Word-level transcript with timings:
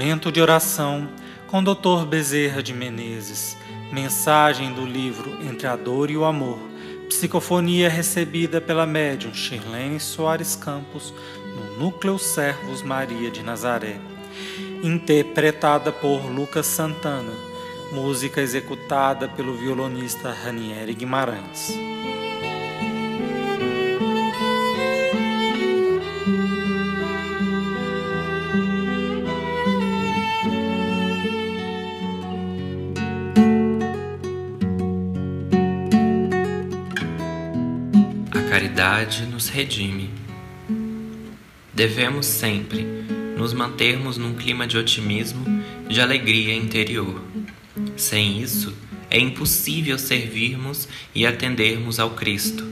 Momento 0.00 0.32
de 0.32 0.40
oração 0.40 1.10
com 1.46 1.62
Dr. 1.62 2.06
Bezerra 2.08 2.62
de 2.62 2.72
Menezes. 2.72 3.54
Mensagem 3.92 4.72
do 4.72 4.86
livro 4.86 5.36
Entre 5.46 5.66
a 5.66 5.76
Dor 5.76 6.10
e 6.10 6.16
o 6.16 6.24
Amor. 6.24 6.58
Psicofonia 7.06 7.90
recebida 7.90 8.62
pela 8.62 8.86
médium 8.86 9.34
Shirlene 9.34 10.00
Soares 10.00 10.56
Campos 10.56 11.12
no 11.54 11.78
Núcleo 11.78 12.18
Servos 12.18 12.80
Maria 12.80 13.30
de 13.30 13.42
Nazaré. 13.42 14.00
Interpretada 14.82 15.92
por 15.92 16.24
Lucas 16.24 16.64
Santana. 16.64 17.34
Música 17.92 18.40
executada 18.40 19.28
pelo 19.28 19.52
violonista 19.52 20.32
Ranieri 20.32 20.94
Guimarães. 20.94 21.74
Caridade 38.50 39.26
nos 39.26 39.48
redime. 39.48 40.10
Devemos 41.72 42.26
sempre 42.26 42.82
nos 43.36 43.52
mantermos 43.52 44.16
num 44.16 44.34
clima 44.34 44.66
de 44.66 44.76
otimismo, 44.76 45.44
de 45.88 46.00
alegria 46.00 46.52
interior. 46.52 47.22
Sem 47.96 48.42
isso, 48.42 48.74
é 49.08 49.20
impossível 49.20 49.96
servirmos 49.96 50.88
e 51.14 51.24
atendermos 51.24 52.00
ao 52.00 52.10
Cristo, 52.10 52.66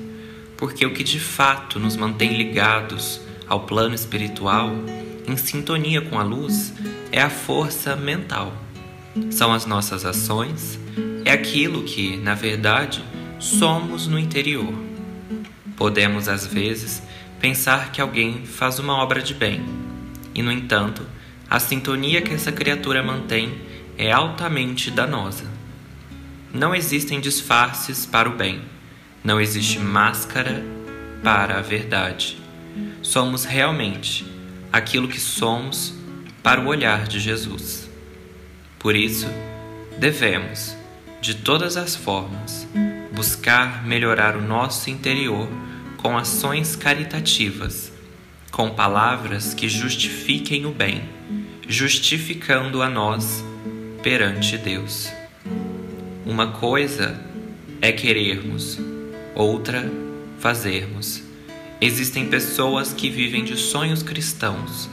porque 0.56 0.84
o 0.84 0.92
que 0.92 1.04
de 1.04 1.20
fato 1.20 1.78
nos 1.78 1.96
mantém 1.96 2.36
ligados 2.36 3.20
ao 3.46 3.60
plano 3.60 3.94
espiritual, 3.94 4.72
em 5.28 5.36
sintonia 5.36 6.00
com 6.00 6.18
a 6.18 6.24
luz, 6.24 6.74
é 7.12 7.22
a 7.22 7.30
força 7.30 7.94
mental. 7.94 8.52
São 9.30 9.52
as 9.52 9.64
nossas 9.64 10.04
ações, 10.04 10.76
é 11.24 11.30
aquilo 11.30 11.84
que, 11.84 12.16
na 12.16 12.34
verdade, 12.34 13.00
somos 13.38 14.08
no 14.08 14.18
interior. 14.18 14.88
Podemos, 15.78 16.28
às 16.28 16.44
vezes, 16.44 17.00
pensar 17.40 17.92
que 17.92 18.00
alguém 18.00 18.44
faz 18.44 18.80
uma 18.80 18.94
obra 18.94 19.22
de 19.22 19.32
bem, 19.32 19.64
e, 20.34 20.42
no 20.42 20.50
entanto, 20.50 21.06
a 21.48 21.60
sintonia 21.60 22.20
que 22.20 22.34
essa 22.34 22.50
criatura 22.50 23.00
mantém 23.00 23.56
é 23.96 24.10
altamente 24.10 24.90
danosa. 24.90 25.44
Não 26.52 26.74
existem 26.74 27.20
disfarces 27.20 28.04
para 28.04 28.28
o 28.28 28.34
bem, 28.34 28.60
não 29.22 29.40
existe 29.40 29.78
máscara 29.78 30.64
para 31.22 31.58
a 31.58 31.62
verdade. 31.62 32.36
Somos 33.00 33.44
realmente 33.44 34.26
aquilo 34.72 35.06
que 35.06 35.20
somos 35.20 35.94
para 36.42 36.60
o 36.60 36.66
olhar 36.66 37.06
de 37.06 37.20
Jesus. 37.20 37.88
Por 38.80 38.96
isso, 38.96 39.28
devemos, 39.96 40.76
de 41.20 41.36
todas 41.36 41.76
as 41.76 41.94
formas, 41.94 42.66
buscar 43.12 43.86
melhorar 43.86 44.36
o 44.36 44.42
nosso 44.42 44.90
interior 44.90 45.48
com 45.98 46.16
ações 46.16 46.74
caritativas, 46.74 47.92
com 48.50 48.70
palavras 48.70 49.52
que 49.52 49.68
justifiquem 49.68 50.64
o 50.64 50.70
bem, 50.70 51.02
justificando 51.68 52.80
a 52.80 52.88
nós 52.88 53.44
perante 54.02 54.56
Deus. 54.56 55.10
Uma 56.24 56.52
coisa 56.52 57.20
é 57.82 57.92
querermos, 57.92 58.78
outra 59.34 59.90
fazermos. 60.38 61.22
Existem 61.80 62.26
pessoas 62.26 62.92
que 62.92 63.10
vivem 63.10 63.44
de 63.44 63.56
sonhos 63.56 64.02
cristãos, 64.02 64.88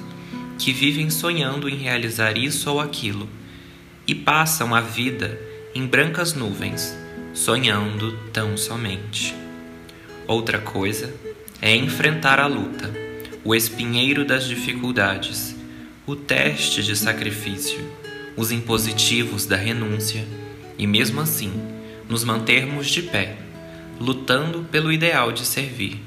que 0.58 0.74
vivem 0.74 1.10
sonhando 1.10 1.70
em 1.70 1.76
realizar 1.76 2.38
isso 2.38 2.70
ou 2.70 2.80
aquilo 2.80 3.30
e 4.08 4.16
passam 4.16 4.74
a 4.74 4.82
vida 4.82 5.40
em 5.74 5.86
brancas 5.86 6.34
nuvens, 6.34 6.96
sonhando 7.34 8.18
tão 8.32 8.58
somente. 8.58 9.45
Outra 10.28 10.58
coisa 10.58 11.14
é 11.62 11.76
enfrentar 11.76 12.40
a 12.40 12.48
luta, 12.48 12.92
o 13.44 13.54
espinheiro 13.54 14.26
das 14.26 14.46
dificuldades, 14.46 15.56
o 16.08 16.16
teste 16.16 16.82
de 16.82 16.96
sacrifício, 16.96 17.80
os 18.36 18.52
impositivos 18.52 19.46
da 19.46 19.56
renúncia 19.56 20.26
e, 20.80 20.88
mesmo 20.88 21.22
assim, 21.22 21.54
nos 22.10 22.24
mantermos 22.24 22.88
de 22.88 23.04
pé, 23.04 23.38
lutando 24.00 24.64
pelo 24.72 24.92
ideal 24.92 25.32
de 25.32 25.46
servir, 25.46 26.02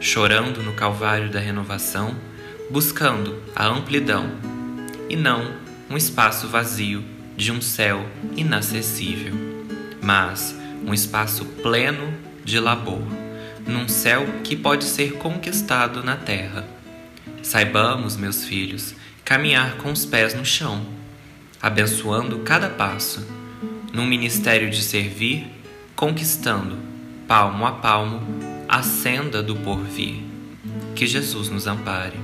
chorando 0.00 0.62
no 0.62 0.72
calvário 0.72 1.28
da 1.28 1.40
renovação, 1.40 2.14
buscando 2.70 3.42
a 3.54 3.66
amplidão 3.66 4.30
e 5.08 5.16
não 5.16 5.52
um 5.90 5.96
espaço 5.96 6.46
vazio 6.46 7.02
de 7.36 7.50
um 7.50 7.60
céu 7.60 8.06
inacessível, 8.36 9.34
mas 10.00 10.54
um 10.86 10.94
espaço 10.94 11.44
pleno 11.44 12.14
de 12.44 12.60
labor 12.60 13.19
num 13.70 13.88
céu 13.88 14.26
que 14.42 14.56
pode 14.56 14.84
ser 14.84 15.14
conquistado 15.14 16.02
na 16.02 16.16
terra. 16.16 16.68
Saibamos, 17.42 18.16
meus 18.16 18.44
filhos, 18.44 18.94
caminhar 19.24 19.76
com 19.76 19.92
os 19.92 20.04
pés 20.04 20.34
no 20.34 20.44
chão, 20.44 20.84
abençoando 21.62 22.40
cada 22.40 22.68
passo, 22.68 23.24
num 23.92 24.04
ministério 24.04 24.68
de 24.68 24.82
servir, 24.82 25.46
conquistando, 25.94 26.76
palmo 27.28 27.64
a 27.64 27.72
palmo, 27.72 28.20
a 28.68 28.82
senda 28.82 29.42
do 29.42 29.54
porvir. 29.56 30.22
Que 30.94 31.06
Jesus 31.06 31.48
nos 31.48 31.66
ampare. 31.66 32.18